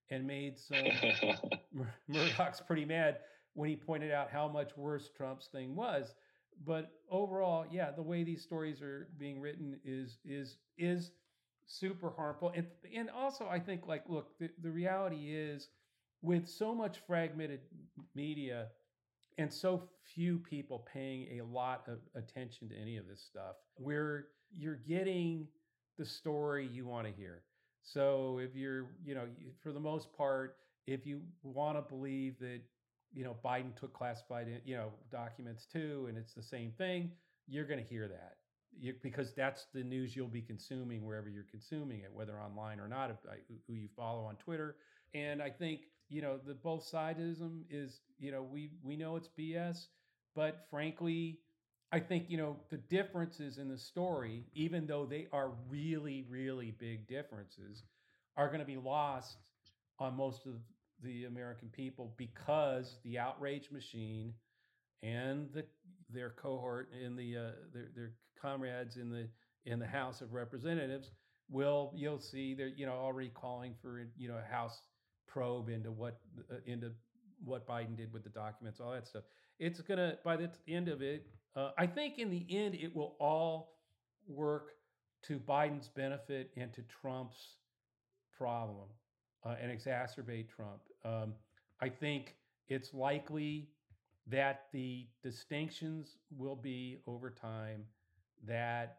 [0.09, 0.77] and made some
[1.73, 3.17] Mur- Murdoch's pretty mad
[3.55, 6.15] when he pointed out how much worse Trump's thing was.
[6.65, 11.11] But overall, yeah, the way these stories are being written is is is
[11.65, 12.51] super harmful.
[12.55, 15.69] And and also, I think like, look, the, the reality is,
[16.21, 17.61] with so much fragmented
[18.15, 18.67] media
[19.37, 24.27] and so few people paying a lot of attention to any of this stuff where
[24.57, 25.47] you're getting
[25.97, 27.43] the story you want to hear
[27.83, 29.25] so if you're you know
[29.61, 32.59] for the most part if you want to believe that
[33.13, 37.11] you know biden took classified you know documents too and it's the same thing
[37.47, 38.35] you're going to hear that.
[38.79, 42.87] You, because that's the news you'll be consuming wherever you're consuming it whether online or
[42.87, 43.11] not
[43.67, 44.75] who you follow on twitter.
[45.13, 49.29] And i think you know the both sidism is you know we we know it's
[49.37, 49.87] bs
[50.35, 51.39] but frankly
[51.91, 56.71] i think you know the differences in the story even though they are really really
[56.71, 57.83] big differences
[58.37, 59.37] are going to be lost
[59.99, 60.53] on most of
[61.03, 64.33] the american people because the outrage machine
[65.03, 65.63] and the
[66.11, 69.27] their cohort in the uh, their, their comrades in the
[69.65, 71.11] in the house of representatives
[71.49, 74.81] will you'll see they're you know already calling for you know a house
[75.27, 76.19] probe into what
[76.51, 76.91] uh, into
[77.43, 79.23] what Biden did with the documents, all that stuff.
[79.59, 83.15] It's gonna by the end of it, uh, I think in the end it will
[83.19, 83.75] all
[84.27, 84.71] work
[85.27, 87.37] to Biden's benefit and to Trump's
[88.37, 88.87] problem
[89.45, 90.81] uh, and exacerbate Trump.
[91.05, 91.33] Um,
[91.81, 92.35] I think
[92.67, 93.69] it's likely
[94.27, 97.83] that the distinctions will be over time
[98.45, 98.97] that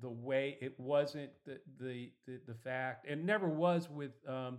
[0.00, 4.58] the way it wasn't the the the, the fact and never was with um,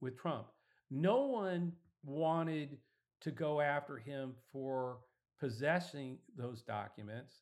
[0.00, 0.46] with Trump.
[0.90, 1.72] No one
[2.04, 2.78] wanted
[3.20, 4.98] to go after him for
[5.38, 7.34] possessing those documents.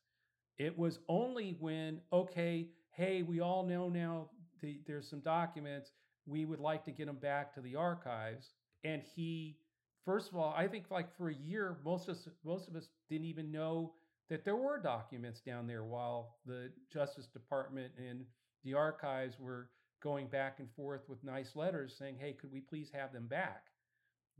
[0.57, 4.29] It was only when okay, hey, we all know now
[4.61, 5.91] the, there's some documents
[6.25, 8.53] we would like to get them back to the archives,
[8.83, 9.57] and he
[10.05, 12.89] first of all, I think like for a year, most of us, most of us
[13.09, 13.93] didn't even know
[14.29, 18.25] that there were documents down there while the Justice Department and
[18.63, 19.69] the archives were
[20.01, 23.65] going back and forth with nice letters saying, hey, could we please have them back?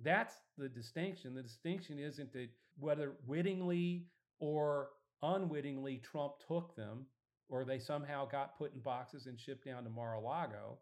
[0.03, 1.35] That's the distinction.
[1.35, 4.05] The distinction isn't that whether wittingly
[4.39, 4.89] or
[5.21, 7.05] unwittingly Trump took them
[7.49, 10.79] or they somehow got put in boxes and shipped down to Mar a Lago.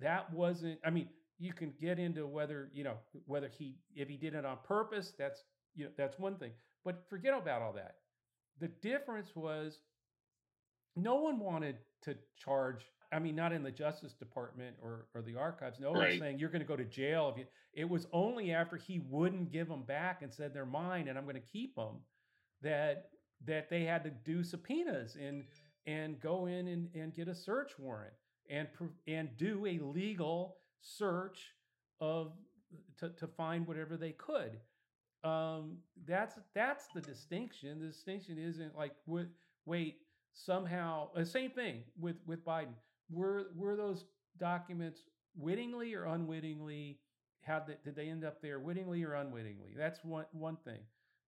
[0.00, 1.08] That wasn't, I mean,
[1.38, 2.94] you can get into whether, you know,
[3.26, 6.52] whether he, if he did it on purpose, that's, you know, that's one thing.
[6.84, 7.96] But forget about all that.
[8.60, 9.78] The difference was
[10.96, 12.84] no one wanted to charge.
[13.12, 15.78] I mean, not in the Justice Department or, or the archives.
[15.80, 16.08] No Right.
[16.08, 17.30] one's saying you're going to go to jail.
[17.32, 21.08] If you, it was only after he wouldn't give them back and said they're mine
[21.08, 22.00] and I'm going to keep them
[22.62, 23.10] that
[23.46, 25.44] that they had to do subpoenas and
[25.86, 28.12] and go in and, and get a search warrant
[28.48, 28.68] and
[29.06, 31.54] and do a legal search
[32.00, 32.32] of
[32.98, 34.58] to, to find whatever they could
[35.24, 37.80] um, that's that's the distinction.
[37.80, 39.26] The distinction isn't like wait,
[39.66, 39.96] wait
[40.32, 42.74] somehow the same thing with with Biden.
[43.10, 44.04] Were were those
[44.38, 45.02] documents
[45.36, 47.00] wittingly or unwittingly?
[47.42, 49.74] How did, did they end up there, wittingly or unwittingly?
[49.76, 50.80] That's one one thing.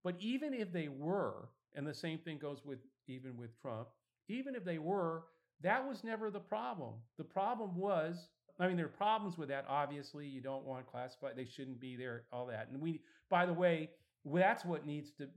[0.04, 2.78] But even if they were, and the same thing goes with
[3.08, 3.88] even with Trump,
[4.28, 5.24] even if they were,
[5.62, 6.94] that was never the problem.
[7.18, 9.64] The problem was, I mean, there are problems with that.
[9.68, 12.24] Obviously, you don't want classified; they shouldn't be there.
[12.32, 13.90] All that, and we, by the way,
[14.24, 15.28] that's what needs to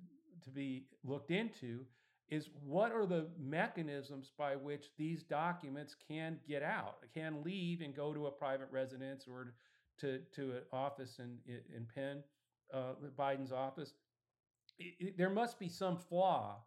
[0.43, 1.85] to be looked into
[2.29, 7.95] is what are the mechanisms by which these documents can get out, can leave and
[7.95, 9.53] go to a private residence or
[9.99, 11.37] to to an office in
[11.75, 12.23] in Penn,
[12.73, 13.93] uh, Biden's office.
[14.79, 16.63] It- it- there must be some flaw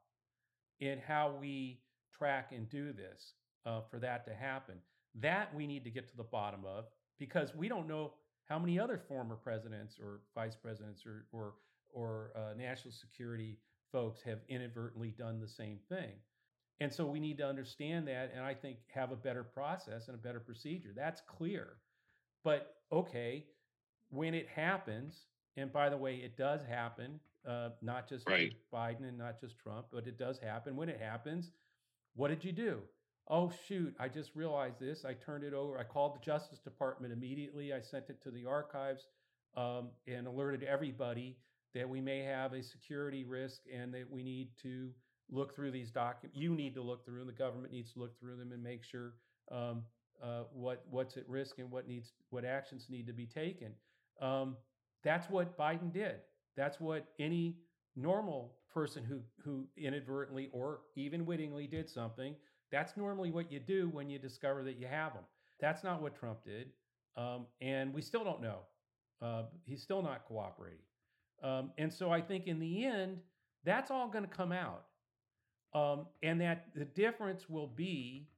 [0.81, 3.35] in how we track and do this
[3.67, 4.77] uh, for that to happen.
[5.17, 6.87] That we need to get to the bottom of
[7.19, 8.13] because we don't know
[8.49, 11.55] how many other former presidents or vice presidents or or,
[11.91, 13.59] or uh, national security
[13.93, 16.13] folks have inadvertently done the same thing.
[16.81, 20.15] And so we need to understand that and I think have a better process and
[20.15, 20.93] a better procedure.
[20.95, 21.79] That's clear.
[22.45, 23.47] But okay,
[24.11, 25.27] when it happens,
[25.57, 28.53] and by the way, it does happen, uh, not just Right.
[28.73, 30.77] Biden and not just Trump, but it does happen.
[30.77, 31.51] When it happens,
[32.15, 32.83] what did you do?
[33.29, 35.05] Oh, shoot, I just realized this.
[35.05, 35.79] I turned it over.
[35.79, 37.73] I called the Justice Department immediately.
[37.73, 39.09] I sent it to the archives
[39.57, 41.37] um, and alerted everybody
[41.75, 44.91] that we may have a security risk and that we need to
[45.31, 46.39] look through these documents.
[46.39, 47.27] You need to look through them.
[47.27, 49.15] The government needs to look through them and make sure
[49.51, 49.83] um,
[50.23, 53.73] uh, what what's at risk and what needs what actions need to be taken.
[54.21, 54.57] Um,
[55.03, 56.17] that's what Biden did.
[56.57, 57.57] That's what any
[57.97, 62.35] normal person who who inadvertently or even wittingly did something.
[62.71, 65.25] That's normally what you do when you discover that you have them.
[65.61, 66.71] That's not what Trump did,
[67.17, 68.59] um, and we still don't know.
[69.23, 70.85] Uh, he's still not cooperating,
[71.43, 73.19] um, and so I think in the end,
[73.65, 74.85] that's all going to come out,
[75.73, 78.29] um, and that the difference will be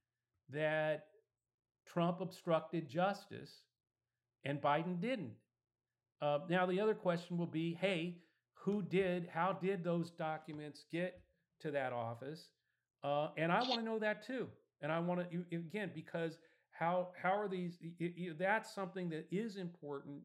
[0.50, 1.06] that
[1.86, 3.62] Trump obstructed justice
[4.44, 5.32] and Biden didn't.
[6.20, 8.18] Uh, now, the other question will be hey,
[8.54, 11.20] who did, how did those documents get
[11.60, 12.48] to that office?
[13.02, 14.48] Uh, and I want to know that too.
[14.80, 16.38] And I want to, again, because
[16.70, 17.78] how, how are these,
[18.38, 20.20] that's something that is important.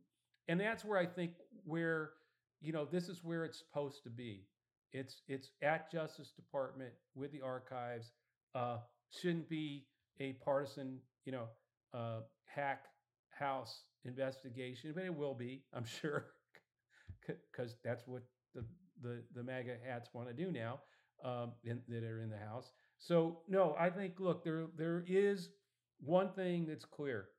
[0.48, 1.34] And that's where I think
[1.66, 2.12] where,
[2.62, 4.46] you know, this is where it's supposed to be.
[4.92, 8.12] It's, it's at Justice Department with the archives.
[8.54, 8.78] Uh,
[9.10, 9.86] shouldn't be
[10.20, 11.46] a partisan, you know,
[11.94, 12.86] uh, hack
[13.32, 16.28] house investigation, but it will be, I'm sure,
[17.28, 18.24] because that's what
[18.54, 18.64] the,
[19.02, 20.80] the the MAGA hats want to do now
[21.24, 22.72] um, in, that are in the House.
[22.98, 25.50] So no, I think look there there is
[26.00, 27.30] one thing that's clear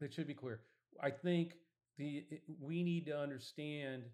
[0.00, 0.60] that should be clear.
[1.02, 1.54] I think
[1.98, 2.24] the
[2.60, 4.04] we need to understand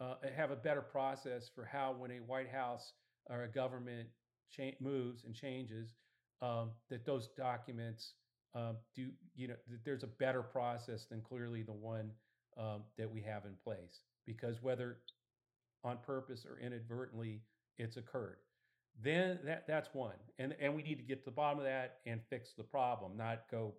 [0.00, 2.92] uh, have a better process for how when a White House
[3.28, 4.08] or a government
[4.50, 5.94] cha- moves and changes
[6.42, 8.14] um, that those documents
[8.54, 12.10] um, do you know that there's a better process than clearly the one
[12.56, 14.98] um, that we have in place because whether
[15.84, 17.40] on purpose or inadvertently
[17.80, 18.36] it's occurred.
[19.02, 21.98] Then that that's one and and we need to get to the bottom of that
[22.06, 23.72] and fix the problem not go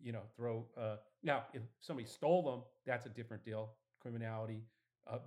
[0.00, 3.72] you know throw uh, now if somebody stole them that's a different deal.
[4.00, 4.62] Criminality
[5.10, 5.18] uh,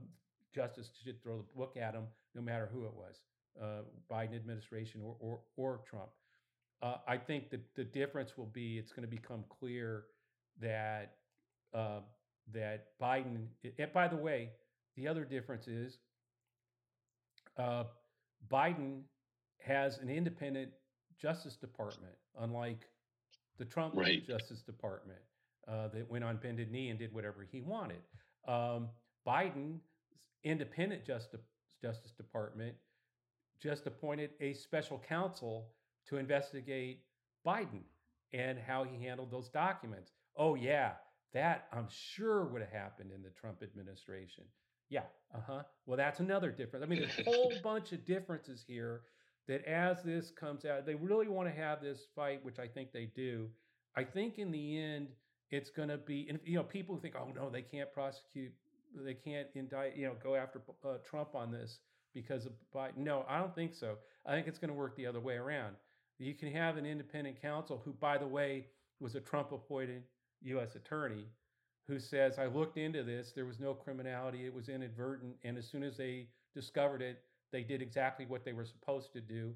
[0.55, 2.05] justice should throw the book at them
[2.35, 3.21] no matter who it was
[3.61, 6.09] uh, biden administration or or, or trump.
[6.81, 10.05] Uh, i think that the difference will be it's going to become clear
[10.61, 11.15] that
[11.73, 11.99] uh,
[12.53, 13.47] that biden
[13.77, 14.49] and by the way
[14.95, 15.97] the other difference is
[17.57, 17.83] uh,
[18.51, 19.01] biden
[19.59, 20.71] has an independent
[21.21, 22.87] Justice Department, unlike
[23.57, 24.25] the Trump right.
[24.25, 25.19] Justice Department
[25.67, 28.01] uh, that went on bended knee and did whatever he wanted.
[28.47, 28.89] Um,
[29.25, 29.81] Biden's
[30.43, 31.41] independent Justice,
[31.81, 32.75] Justice Department
[33.61, 35.69] just appointed a special counsel
[36.07, 37.03] to investigate
[37.45, 37.83] Biden
[38.33, 40.11] and how he handled those documents.
[40.35, 40.93] Oh, yeah,
[41.33, 44.43] that I'm sure would have happened in the Trump administration.
[44.93, 45.63] Yeah, uh huh.
[45.87, 46.83] Well, that's another difference.
[46.83, 49.01] I mean, there's a whole bunch of differences here
[49.47, 52.91] that as this comes out, they really want to have this fight, which I think
[52.91, 53.49] they do.
[53.95, 55.07] I think in the end,
[55.49, 58.53] it's going to be, and you know, people think, oh no, they can't prosecute,
[58.95, 61.79] they can't indict, you know, go after uh, Trump on this
[62.13, 62.97] because of Biden.
[62.97, 63.95] No, I don't think so.
[64.27, 65.75] I think it's going to work the other way around.
[66.19, 68.67] You can have an independent counsel who, by the way,
[68.99, 70.03] was a Trump appointed
[70.43, 70.75] U.S.
[70.75, 71.25] attorney
[71.87, 75.35] who says, I looked into this, there was no criminality, it was inadvertent.
[75.43, 77.21] And as soon as they discovered it,
[77.51, 79.53] they did exactly what they were supposed to do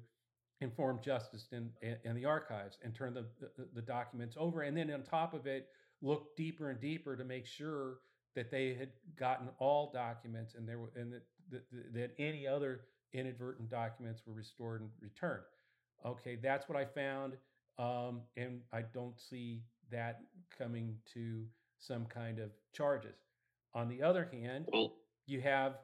[0.60, 4.62] inform justice in the archives and turn the, the, the, documents over.
[4.62, 5.68] And then on top of it,
[6.02, 7.98] look deeper and deeper to make sure
[8.34, 11.62] that they had gotten all documents and there were, and that, that,
[11.94, 12.80] that any other
[13.12, 15.44] inadvertent documents were restored and returned.
[16.04, 17.34] Okay, that's what I found.
[17.78, 20.20] Um, and I don't see that
[20.56, 21.44] coming to
[21.78, 23.16] some kind of charges.
[23.74, 24.68] On the other hand,
[25.26, 25.78] you have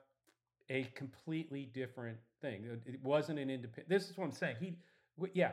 [0.71, 2.65] a completely different thing.
[2.87, 3.89] It wasn't an independent.
[3.89, 4.57] This is what I'm saying.
[4.61, 4.77] He,
[5.35, 5.53] yeah.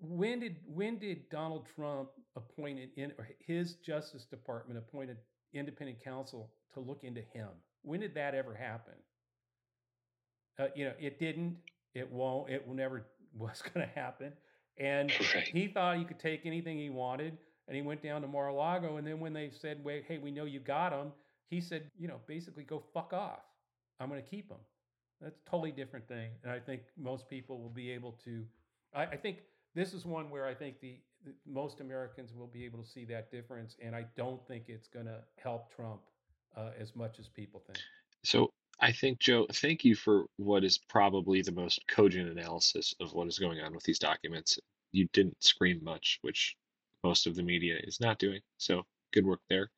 [0.00, 5.16] When did when did Donald Trump appointed in or his Justice Department appointed
[5.54, 7.48] independent counsel to look into him?
[7.82, 8.94] When did that ever happen?
[10.58, 11.56] Uh, you know, it didn't.
[11.94, 12.48] It won't.
[12.48, 14.32] It will never was going to happen.
[14.78, 15.48] And right.
[15.48, 17.38] he thought he could take anything he wanted,
[17.68, 18.96] and he went down to Mar-a-Lago.
[18.96, 21.12] And then when they said, "Wait, hey, we know you got him,"
[21.48, 23.40] he said, "You know, basically go fuck off."
[24.00, 24.58] I'm going to keep him.
[25.20, 26.30] That's a totally different thing.
[26.42, 28.44] And I think most people will be able to,
[28.92, 29.38] I, I think
[29.74, 33.04] this is one where I think the, the, most Americans will be able to see
[33.06, 33.76] that difference.
[33.80, 36.00] And I don't think it's going to help Trump
[36.56, 37.78] uh, as much as people think.
[38.24, 38.50] So
[38.80, 43.28] I think, Joe, thank you for what is probably the most cogent analysis of what
[43.28, 44.58] is going on with these documents.
[44.90, 46.56] You didn't scream much, which
[47.04, 48.40] most of the media is not doing.
[48.58, 49.70] So good work there.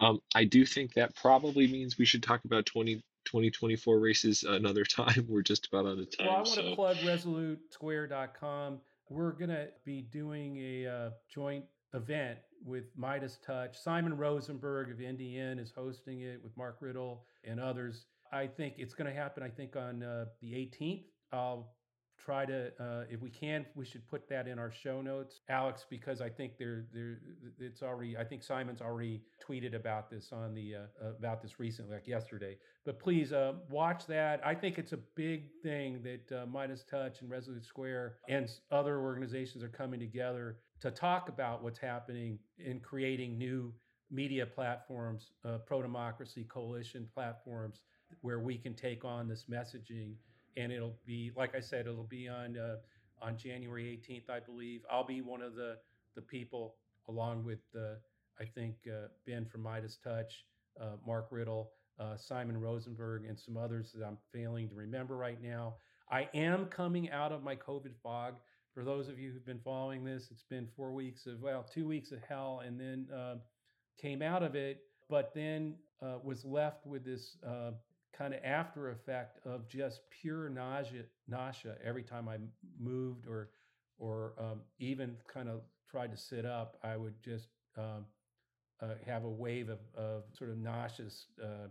[0.00, 4.84] Um, I do think that probably means we should talk about 20, 2024 races another
[4.88, 5.26] time.
[5.28, 6.26] We're just about out of time.
[6.26, 6.62] Well, I want so.
[6.62, 8.78] to plug resolutesquare.com.
[9.08, 11.64] We're going to be doing a uh, joint
[11.94, 13.76] event with Midas Touch.
[13.78, 18.06] Simon Rosenberg of NDN is hosting it with Mark Riddle and others.
[18.32, 21.04] I think it's going to happen, I think, on uh, the 18th.
[21.32, 21.75] I'll
[22.22, 25.40] try to uh, if we can we should put that in our show notes.
[25.48, 27.18] Alex because i think there there
[27.58, 31.94] it's already i think simon's already tweeted about this on the uh, about this recently
[31.94, 32.56] like yesterday.
[32.84, 34.40] But please uh, watch that.
[34.44, 39.00] I think it's a big thing that uh, midas touch and resolute square and other
[39.00, 43.72] organizations are coming together to talk about what's happening in creating new
[44.10, 47.80] media platforms uh, pro-democracy coalition platforms
[48.20, 50.14] where we can take on this messaging
[50.56, 52.76] and it'll be like I said, it'll be on uh,
[53.22, 54.82] on January 18th, I believe.
[54.90, 55.76] I'll be one of the
[56.14, 56.76] the people,
[57.08, 57.94] along with uh,
[58.40, 60.44] I think uh, Ben from Midas Touch,
[60.80, 65.40] uh, Mark Riddle, uh, Simon Rosenberg, and some others that I'm failing to remember right
[65.42, 65.74] now.
[66.10, 68.34] I am coming out of my COVID fog.
[68.74, 71.86] For those of you who've been following this, it's been four weeks of well, two
[71.86, 73.36] weeks of hell, and then uh,
[74.00, 75.74] came out of it, but then
[76.22, 77.36] was left with this
[78.16, 82.38] kind of after effect of just pure nausea, nausea every time I
[82.78, 83.50] moved or
[83.98, 85.60] or um, even kind of
[85.90, 86.76] tried to sit up.
[86.82, 87.48] I would just
[87.78, 88.04] um,
[88.82, 91.26] uh, have a wave of, of sort of nauseous.
[91.42, 91.68] Uh,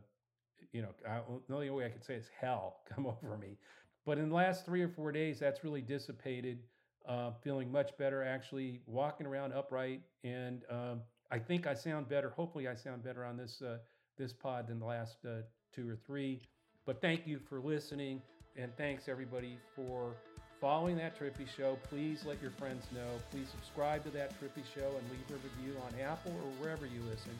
[0.71, 3.57] you know, I, the only way I could say is hell come over me.
[4.05, 6.59] But in the last three or four days, that's really dissipated.
[7.07, 12.31] Uh, feeling much better, actually walking around upright, and um, I think I sound better.
[12.31, 13.77] Hopefully, I sound better on this uh,
[14.17, 15.41] this pod than the last uh,
[15.75, 16.39] two or three.
[16.85, 18.21] But thank you for listening,
[18.57, 20.13] and thanks everybody for
[20.61, 21.77] following that Trippi Show.
[21.89, 23.07] Please let your friends know.
[23.31, 27.01] Please subscribe to that Trippi Show and leave a review on Apple or wherever you
[27.09, 27.31] listen.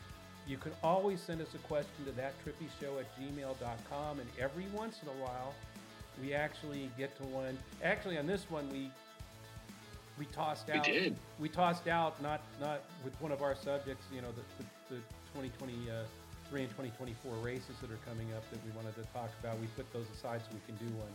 [0.47, 4.19] You can always send us a question to thattrippishow at gmail.com.
[4.19, 5.53] And every once in a while,
[6.21, 7.57] we actually get to one.
[7.83, 8.91] Actually, on this one, we
[10.17, 10.85] we tossed out.
[10.85, 11.15] We did.
[11.39, 14.05] We tossed out not not with one of our subjects.
[14.13, 15.01] You know, the the,
[15.35, 16.03] the uh,
[16.51, 19.57] 2023 and 2024 races that are coming up that we wanted to talk about.
[19.59, 21.13] We put those aside so we can do one.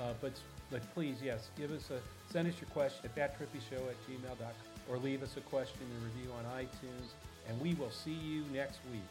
[0.00, 0.32] Uh, but
[0.70, 2.00] but please, yes, give us a
[2.32, 6.30] send us your question at thattrippishow at gmail.com or leave us a question and review
[6.38, 7.12] on iTunes.
[7.48, 9.02] And we will see you next week.